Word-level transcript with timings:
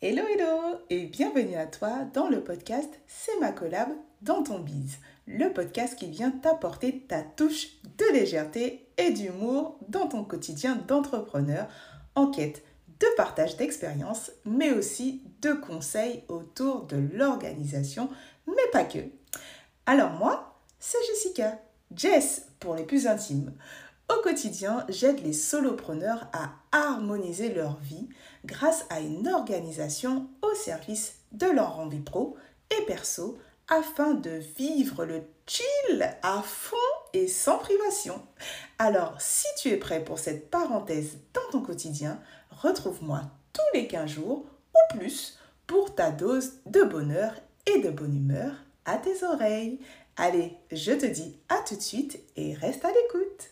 Hello 0.00 0.22
hello 0.28 0.78
et 0.90 1.06
bienvenue 1.06 1.56
à 1.56 1.66
toi 1.66 2.04
dans 2.14 2.28
le 2.28 2.44
podcast 2.44 2.88
C'est 3.08 3.36
ma 3.40 3.50
collab 3.50 3.88
dans 4.22 4.44
ton 4.44 4.60
bise, 4.60 4.98
le 5.26 5.52
podcast 5.52 5.98
qui 5.98 6.06
vient 6.06 6.30
t'apporter 6.30 7.00
ta 7.08 7.20
touche 7.20 7.66
de 7.98 8.04
légèreté 8.12 8.86
et 8.96 9.10
d'humour 9.10 9.76
dans 9.88 10.06
ton 10.06 10.22
quotidien 10.22 10.76
d'entrepreneur 10.86 11.66
en 12.14 12.30
quête 12.30 12.62
de 13.00 13.06
partage 13.16 13.56
d'expériences 13.56 14.30
mais 14.44 14.70
aussi 14.70 15.24
de 15.42 15.52
conseils 15.52 16.22
autour 16.28 16.84
de 16.84 16.96
l'organisation 17.12 18.08
mais 18.46 18.70
pas 18.70 18.84
que. 18.84 19.00
Alors 19.84 20.12
moi, 20.12 20.60
c'est 20.78 21.04
Jessica, 21.08 21.58
Jess 21.92 22.46
pour 22.60 22.76
les 22.76 22.84
plus 22.84 23.08
intimes. 23.08 23.52
Au 24.10 24.22
quotidien, 24.22 24.86
j'aide 24.88 25.22
les 25.22 25.34
solopreneurs 25.34 26.28
à 26.32 26.52
harmoniser 26.72 27.52
leur 27.52 27.78
vie 27.78 28.08
grâce 28.46 28.86
à 28.88 29.00
une 29.00 29.28
organisation 29.28 30.28
au 30.40 30.54
service 30.54 31.16
de 31.32 31.46
leur 31.46 31.78
envie 31.78 32.00
pro 32.00 32.36
et 32.70 32.82
perso 32.86 33.38
afin 33.68 34.14
de 34.14 34.30
vivre 34.56 35.04
le 35.04 35.22
chill 35.46 36.16
à 36.22 36.40
fond 36.42 36.76
et 37.12 37.28
sans 37.28 37.58
privation. 37.58 38.22
Alors, 38.78 39.20
si 39.20 39.46
tu 39.58 39.68
es 39.68 39.76
prêt 39.76 40.02
pour 40.02 40.18
cette 40.18 40.50
parenthèse 40.50 41.18
dans 41.34 41.50
ton 41.52 41.60
quotidien, 41.60 42.18
retrouve-moi 42.50 43.22
tous 43.52 43.78
les 43.78 43.86
15 43.86 44.10
jours 44.10 44.46
ou 44.74 44.96
plus 44.96 45.38
pour 45.66 45.94
ta 45.94 46.10
dose 46.10 46.54
de 46.64 46.82
bonheur 46.82 47.34
et 47.66 47.80
de 47.80 47.90
bonne 47.90 48.16
humeur 48.16 48.52
à 48.86 48.96
tes 48.96 49.22
oreilles. 49.22 49.80
Allez, 50.16 50.56
je 50.72 50.92
te 50.92 51.06
dis 51.06 51.36
à 51.50 51.58
tout 51.58 51.76
de 51.76 51.82
suite 51.82 52.18
et 52.36 52.54
reste 52.54 52.86
à 52.86 52.88
l'écoute. 52.88 53.50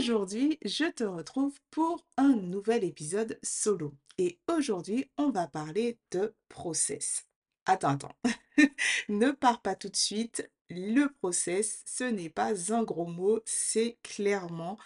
Aujourd'hui, 0.00 0.58
je 0.64 0.90
te 0.90 1.04
retrouve 1.04 1.60
pour 1.70 2.06
un 2.16 2.34
nouvel 2.34 2.84
épisode 2.84 3.38
solo. 3.42 3.94
Et 4.16 4.38
aujourd'hui, 4.48 5.10
on 5.18 5.30
va 5.30 5.46
parler 5.46 5.98
de 6.10 6.34
process. 6.48 7.26
Attends, 7.66 7.90
attends. 7.90 8.16
ne 9.10 9.30
pars 9.30 9.60
pas 9.60 9.74
tout 9.74 9.90
de 9.90 9.96
suite. 9.96 10.50
Le 10.70 11.08
process, 11.20 11.82
ce 11.84 12.04
n'est 12.04 12.30
pas 12.30 12.72
un 12.72 12.82
gros 12.82 13.06
mot, 13.06 13.40
c'est 13.44 13.98
clairement 14.02 14.78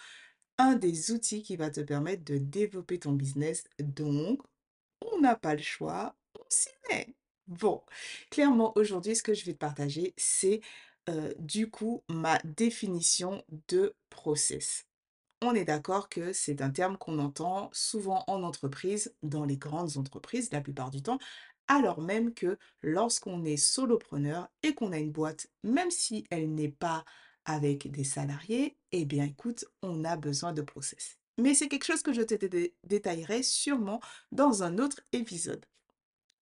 un 0.57 0.75
des 0.75 1.11
outils 1.11 1.43
qui 1.43 1.55
va 1.55 1.69
te 1.69 1.79
permettre 1.79 2.25
de 2.25 2.37
développer 2.37 2.99
ton 2.99 3.13
business. 3.13 3.63
Donc, 3.79 4.41
on 4.99 5.21
n'a 5.21 5.37
pas 5.37 5.55
le 5.55 5.61
choix, 5.61 6.17
on 6.37 6.43
s'y 6.49 6.69
met. 6.89 7.15
Bon, 7.47 7.81
clairement, 8.31 8.73
aujourd'hui, 8.75 9.15
ce 9.15 9.23
que 9.23 9.33
je 9.33 9.45
vais 9.45 9.53
te 9.53 9.59
partager, 9.59 10.13
c'est 10.17 10.59
du 11.37 11.69
coup 11.69 12.03
ma 12.09 12.37
définition 12.43 13.43
de 13.69 13.95
process. 14.09 14.85
On 15.41 15.53
est 15.53 15.65
d'accord 15.65 16.09
que 16.09 16.33
c'est 16.33 16.61
un 16.61 16.71
terme 16.71 16.97
qu'on 16.97 17.19
entend 17.19 17.69
souvent 17.73 18.23
en 18.27 18.43
entreprise, 18.43 19.13
dans 19.21 19.45
les 19.45 19.57
grandes 19.57 19.97
entreprises 19.97 20.51
la 20.51 20.61
plupart 20.61 20.91
du 20.91 21.01
temps, 21.01 21.19
alors 21.67 22.01
même 22.01 22.33
que 22.33 22.57
lorsqu'on 22.81 23.43
est 23.43 23.57
solopreneur 23.57 24.47
et 24.63 24.73
qu'on 24.73 24.91
a 24.91 24.97
une 24.97 25.11
boîte, 25.11 25.47
même 25.63 25.91
si 25.91 26.25
elle 26.29 26.53
n'est 26.53 26.69
pas 26.69 27.05
avec 27.45 27.91
des 27.91 28.03
salariés, 28.03 28.77
eh 28.91 29.05
bien 29.05 29.25
écoute, 29.25 29.65
on 29.81 30.03
a 30.03 30.15
besoin 30.15 30.53
de 30.53 30.61
process. 30.61 31.17
Mais 31.37 31.53
c'est 31.53 31.67
quelque 31.67 31.85
chose 31.85 32.01
que 32.01 32.13
je 32.13 32.21
te 32.21 32.35
détaillerai 32.83 33.43
sûrement 33.43 33.99
dans 34.31 34.63
un 34.63 34.79
autre 34.79 35.01
épisode. 35.11 35.65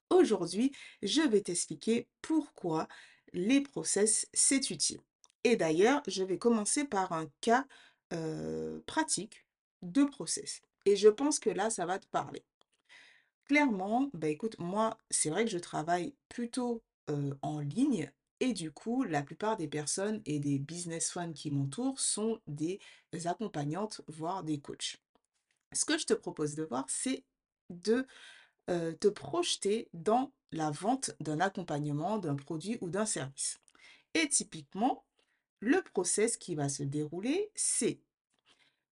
Aujourd'hui, 0.09 0.71
je 1.01 1.21
vais 1.21 1.41
t'expliquer 1.41 2.07
pourquoi 2.21 2.87
les 3.33 3.61
process, 3.61 4.27
c'est 4.33 4.69
utile. 4.69 5.01
Et 5.43 5.55
d'ailleurs, 5.55 6.03
je 6.07 6.23
vais 6.23 6.37
commencer 6.37 6.85
par 6.85 7.11
un 7.11 7.27
cas 7.41 7.65
pratique 8.85 9.45
de 9.81 10.03
process. 10.03 10.61
Et 10.85 10.95
je 10.95 11.09
pense 11.09 11.39
que 11.39 11.49
là, 11.49 11.69
ça 11.69 11.85
va 11.85 11.99
te 11.99 12.07
parler. 12.07 12.43
Clairement, 13.45 14.09
bah 14.13 14.29
écoute, 14.29 14.57
moi, 14.59 14.97
c'est 15.09 15.29
vrai 15.29 15.45
que 15.45 15.51
je 15.51 15.57
travaille 15.57 16.15
plutôt 16.29 16.81
en 17.41 17.59
ligne 17.59 18.11
et 18.39 18.53
du 18.53 18.71
coup, 18.71 19.03
la 19.03 19.21
plupart 19.21 19.57
des 19.57 19.67
personnes 19.67 20.21
et 20.25 20.39
des 20.39 20.59
business 20.59 21.11
fans 21.11 21.31
qui 21.31 21.51
m'entourent 21.51 21.99
sont 21.99 22.39
des 22.47 22.79
accompagnantes, 23.25 24.01
voire 24.07 24.43
des 24.43 24.59
coachs. 24.59 24.97
Ce 25.71 25.85
que 25.85 25.97
je 25.97 26.05
te 26.05 26.13
propose 26.13 26.55
de 26.55 26.63
voir, 26.63 26.85
c'est 26.89 27.23
de 27.69 28.05
te 28.67 29.07
projeter 29.07 29.89
dans 29.93 30.31
la 30.51 30.71
vente 30.71 31.11
d'un 31.19 31.39
accompagnement, 31.39 32.17
d'un 32.17 32.35
produit 32.35 32.77
ou 32.81 32.89
d'un 32.89 33.05
service. 33.05 33.59
Et 34.13 34.29
typiquement, 34.29 35.03
le 35.63 35.81
process 35.81 36.35
qui 36.35 36.55
va 36.55 36.67
se 36.67 36.83
dérouler, 36.83 37.49
c'est 37.55 38.01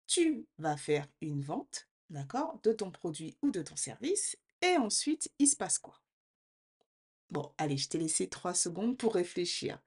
tu 0.06 0.46
vas 0.58 0.76
faire 0.76 1.08
une 1.22 1.42
vente, 1.42 1.88
d'accord, 2.10 2.60
de 2.64 2.74
ton 2.74 2.92
produit 2.92 3.38
ou 3.42 3.52
de 3.52 3.62
ton 3.62 3.78
service, 3.78 4.38
et 4.62 4.76
ensuite, 4.76 5.32
il 5.40 5.48
se 5.48 5.56
passe 5.56 5.80
quoi? 5.80 6.02
Bon, 7.30 7.54
allez, 7.58 7.78
je 7.78 7.88
t'ai 7.88 7.98
laissé 7.98 8.28
trois 8.28 8.54
secondes 8.54 8.98
pour 8.98 9.14
réfléchir. 9.14 9.80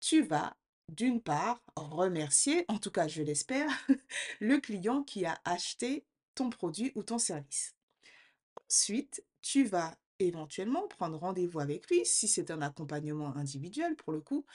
Tu 0.00 0.22
vas, 0.22 0.56
d'une 0.88 1.20
part, 1.20 1.62
remercier, 1.76 2.64
en 2.68 2.78
tout 2.78 2.90
cas 2.90 3.06
je 3.06 3.22
l'espère, 3.22 3.68
le 4.40 4.58
client 4.60 5.02
qui 5.02 5.26
a 5.26 5.38
acheté 5.44 6.06
ton 6.34 6.48
produit 6.48 6.90
ou 6.94 7.02
ton 7.02 7.18
service. 7.18 7.74
Ensuite, 8.70 9.22
tu 9.42 9.64
vas 9.64 9.94
éventuellement 10.20 10.88
prendre 10.88 11.18
rendez-vous 11.18 11.60
avec 11.60 11.90
lui, 11.90 12.06
si 12.06 12.28
c'est 12.28 12.50
un 12.50 12.62
accompagnement 12.62 13.36
individuel 13.36 13.94
pour 13.94 14.12
le 14.12 14.20
coup, 14.20 14.46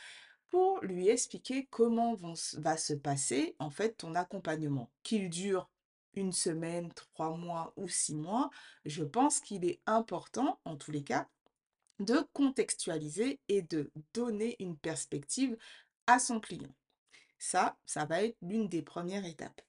pour 0.54 0.80
lui 0.84 1.10
expliquer 1.10 1.66
comment 1.72 2.16
va 2.60 2.78
se 2.78 2.94
passer 2.94 3.56
en 3.58 3.72
fait 3.72 3.98
ton 3.98 4.14
accompagnement. 4.14 4.92
Qu'il 5.02 5.32
dure 5.32 5.68
une 6.14 6.32
semaine, 6.32 6.94
trois 6.94 7.36
mois 7.36 7.74
ou 7.76 7.88
six 7.88 8.14
mois, 8.14 8.52
je 8.86 9.04
pense 9.04 9.40
qu'il 9.40 9.66
est 9.66 9.80
important, 9.88 10.60
en 10.64 10.76
tous 10.76 10.92
les 10.92 11.04
cas, 11.04 11.28
de 11.98 12.20
contextualiser 12.34 13.40
et 13.50 13.64
de 13.64 13.92
donner 14.14 14.56
une 14.60 14.78
perspective 14.78 15.58
à 16.06 16.20
son 16.20 16.40
client. 16.40 16.76
Ça, 17.40 17.76
ça 17.88 18.06
va 18.06 18.24
être 18.24 18.38
l'une 18.44 18.70
des 18.70 18.84
premières 18.84 19.26
étapes. 19.26 19.64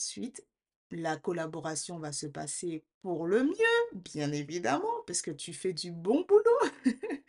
Ensuite, 0.00 0.46
la 0.92 1.18
collaboration 1.18 1.98
va 1.98 2.12
se 2.12 2.26
passer 2.26 2.86
pour 3.02 3.26
le 3.26 3.44
mieux, 3.44 3.90
bien 3.92 4.32
évidemment, 4.32 5.02
parce 5.06 5.20
que 5.20 5.30
tu 5.30 5.52
fais 5.52 5.74
du 5.74 5.92
bon 5.92 6.24
boulot. 6.26 6.70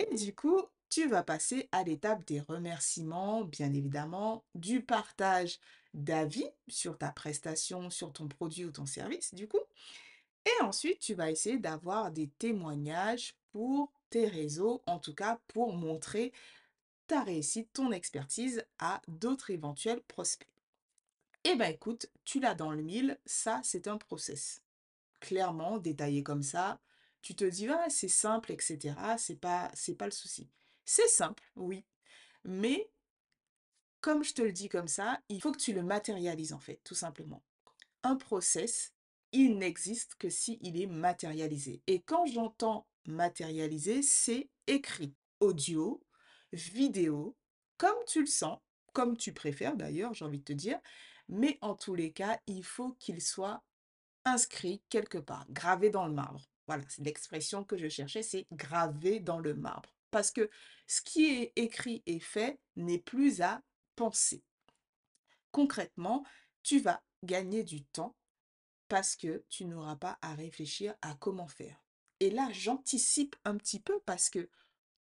Et 0.00 0.12
du 0.16 0.34
coup, 0.34 0.60
tu 0.94 1.08
vas 1.08 1.24
passer 1.24 1.68
à 1.72 1.82
l'étape 1.82 2.24
des 2.24 2.38
remerciements, 2.38 3.42
bien 3.42 3.72
évidemment, 3.72 4.44
du 4.54 4.80
partage 4.80 5.58
d'avis 5.92 6.48
sur 6.68 6.96
ta 6.96 7.10
prestation, 7.10 7.90
sur 7.90 8.12
ton 8.12 8.28
produit 8.28 8.64
ou 8.64 8.70
ton 8.70 8.86
service, 8.86 9.34
du 9.34 9.48
coup. 9.48 9.58
Et 10.46 10.62
ensuite, 10.62 11.00
tu 11.00 11.14
vas 11.14 11.32
essayer 11.32 11.58
d'avoir 11.58 12.12
des 12.12 12.28
témoignages 12.38 13.34
pour 13.50 13.92
tes 14.08 14.28
réseaux, 14.28 14.82
en 14.86 15.00
tout 15.00 15.16
cas 15.16 15.40
pour 15.48 15.72
montrer 15.72 16.32
ta 17.08 17.24
réussite, 17.24 17.72
ton 17.72 17.90
expertise 17.90 18.64
à 18.78 19.02
d'autres 19.08 19.50
éventuels 19.50 20.02
prospects. 20.02 20.46
Eh 21.42 21.56
ben 21.56 21.72
écoute, 21.72 22.06
tu 22.24 22.38
l'as 22.38 22.54
dans 22.54 22.70
le 22.70 22.82
mille, 22.82 23.18
ça 23.26 23.60
c'est 23.64 23.88
un 23.88 23.98
process. 23.98 24.62
Clairement, 25.18 25.78
détaillé 25.78 26.22
comme 26.22 26.44
ça, 26.44 26.78
tu 27.20 27.34
te 27.34 27.44
dis, 27.44 27.68
ah, 27.68 27.86
c'est 27.88 28.06
simple, 28.06 28.52
etc. 28.52 28.94
C'est 29.18 29.40
pas, 29.40 29.72
c'est 29.74 29.96
pas 29.96 30.04
le 30.06 30.12
souci. 30.12 30.48
C'est 30.84 31.08
simple, 31.08 31.42
oui. 31.56 31.84
Mais 32.44 32.90
comme 34.00 34.22
je 34.22 34.34
te 34.34 34.42
le 34.42 34.52
dis 34.52 34.68
comme 34.68 34.88
ça, 34.88 35.20
il 35.28 35.40
faut 35.40 35.52
que 35.52 35.58
tu 35.58 35.72
le 35.72 35.82
matérialises 35.82 36.52
en 36.52 36.58
fait, 36.58 36.80
tout 36.84 36.94
simplement. 36.94 37.42
Un 38.02 38.16
process, 38.16 38.92
il 39.32 39.56
n'existe 39.56 40.14
que 40.16 40.28
si 40.28 40.58
il 40.60 40.80
est 40.80 40.86
matérialisé. 40.86 41.82
Et 41.86 42.02
quand 42.02 42.26
j'entends 42.26 42.86
matérialiser, 43.06 44.02
c'est 44.02 44.50
écrit, 44.66 45.14
audio, 45.40 46.02
vidéo, 46.52 47.36
comme 47.78 47.96
tu 48.06 48.20
le 48.20 48.26
sens, 48.26 48.58
comme 48.92 49.16
tu 49.16 49.32
préfères 49.32 49.76
d'ailleurs, 49.76 50.14
j'ai 50.14 50.24
envie 50.24 50.38
de 50.38 50.44
te 50.44 50.52
dire, 50.52 50.78
mais 51.28 51.58
en 51.62 51.74
tous 51.74 51.94
les 51.94 52.12
cas, 52.12 52.38
il 52.46 52.62
faut 52.62 52.92
qu'il 52.98 53.20
soit 53.20 53.62
inscrit 54.24 54.82
quelque 54.88 55.18
part, 55.18 55.46
gravé 55.50 55.90
dans 55.90 56.06
le 56.06 56.12
marbre. 56.12 56.42
Voilà, 56.66 56.82
c'est 56.88 57.02
l'expression 57.02 57.64
que 57.64 57.76
je 57.76 57.88
cherchais, 57.88 58.22
c'est 58.22 58.46
gravé 58.52 59.20
dans 59.20 59.38
le 59.38 59.54
marbre. 59.54 59.90
Parce 60.14 60.30
que 60.30 60.48
ce 60.86 61.02
qui 61.02 61.24
est 61.26 61.52
écrit 61.56 62.04
et 62.06 62.20
fait 62.20 62.60
n'est 62.76 63.00
plus 63.00 63.40
à 63.40 63.60
penser. 63.96 64.44
Concrètement, 65.50 66.24
tu 66.62 66.78
vas 66.78 67.02
gagner 67.24 67.64
du 67.64 67.82
temps 67.82 68.14
parce 68.86 69.16
que 69.16 69.44
tu 69.48 69.64
n'auras 69.64 69.96
pas 69.96 70.16
à 70.22 70.36
réfléchir 70.36 70.94
à 71.02 71.16
comment 71.16 71.48
faire. 71.48 71.82
Et 72.20 72.30
là, 72.30 72.48
j'anticipe 72.52 73.34
un 73.44 73.56
petit 73.56 73.80
peu 73.80 73.98
parce 74.06 74.30
que 74.30 74.48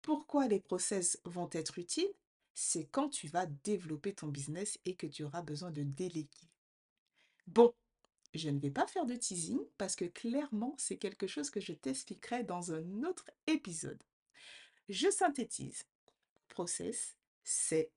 pourquoi 0.01 0.49
les 0.49 0.61
process 0.61 1.21
vont 1.27 1.51
être 1.53 1.79
utiles 1.79 2.15
c'est 2.55 2.87
quand 2.87 3.11
tu 3.11 3.29
vas 3.29 3.45
développer 3.45 4.15
ton 4.15 4.29
business 4.29 4.79
et 4.87 4.95
que 4.95 5.07
tu 5.07 5.25
auras 5.25 5.43
besoin 5.43 5.71
de 5.71 5.83
déléguer. 5.83 6.49
Bon, 7.47 7.75
je 8.33 8.49
ne 8.49 8.59
vais 8.59 8.71
pas 8.71 8.87
faire 8.87 9.05
de 9.05 9.15
teasing 9.15 9.61
parce 9.77 9.95
que 9.95 10.07
clairement, 10.07 10.75
c'est 10.79 10.97
quelque 10.97 11.27
chose 11.27 11.51
que 11.51 11.61
je 11.61 11.75
t'expliquerai 11.75 12.45
dans 12.45 12.73
un 12.73 13.03
autre 13.03 13.31
épisode. 13.47 14.03
Je 14.89 15.11
synthétise. 15.11 15.85
Process, 16.49 17.17
c'est 17.45 17.91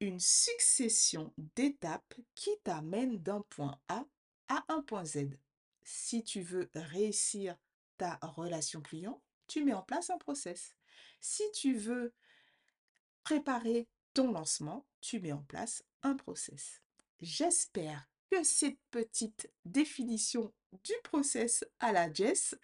une 0.00 0.20
succession 0.20 1.32
d'étapes 1.54 2.14
qui 2.34 2.50
t'amènent 2.64 3.22
d'un 3.22 3.42
point 3.42 3.78
A 3.88 4.04
à 4.48 4.64
un 4.68 4.82
point 4.82 5.04
Z. 5.04 5.38
si 5.82 6.24
tu 6.24 6.40
veux 6.40 6.70
réussir 6.74 7.56
ta 7.98 8.18
relation 8.22 8.80
client, 8.80 9.22
tu 9.46 9.62
mets 9.64 9.74
en 9.74 9.82
place 9.82 10.10
un 10.10 10.18
process. 10.18 10.74
Si 11.20 11.42
tu 11.52 11.74
veux 11.76 12.12
préparer 13.22 13.86
ton 14.14 14.32
lancement, 14.32 14.86
tu 15.00 15.20
mets 15.20 15.32
en 15.32 15.42
place 15.42 15.84
un 16.02 16.14
process. 16.14 16.80
J'espère 17.20 18.08
que 18.30 18.42
cette 18.42 18.78
petite 18.90 19.50
définition 19.64 20.52
du 20.84 20.92
process 21.04 21.64
à 21.80 21.92
la 21.92 22.12
Jess 22.12 22.54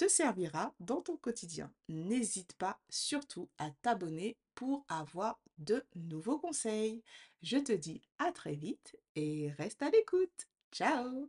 te 0.00 0.08
servira 0.08 0.72
dans 0.80 1.02
ton 1.02 1.18
quotidien. 1.18 1.70
N'hésite 1.90 2.54
pas 2.54 2.80
surtout 2.88 3.50
à 3.58 3.68
t'abonner 3.82 4.38
pour 4.54 4.86
avoir 4.88 5.38
de 5.58 5.84
nouveaux 5.94 6.38
conseils. 6.38 7.02
Je 7.42 7.58
te 7.58 7.72
dis 7.72 8.00
à 8.18 8.32
très 8.32 8.54
vite 8.54 8.96
et 9.14 9.52
reste 9.58 9.82
à 9.82 9.90
l'écoute. 9.90 10.48
Ciao 10.72 11.28